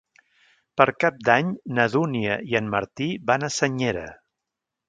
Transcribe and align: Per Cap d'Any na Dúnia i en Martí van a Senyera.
Per 0.79 0.87
Cap 1.03 1.19
d'Any 1.29 1.51
na 1.79 1.85
Dúnia 1.97 2.39
i 2.53 2.59
en 2.63 2.73
Martí 2.77 3.11
van 3.33 3.47
a 3.49 3.55
Senyera. 3.61 4.09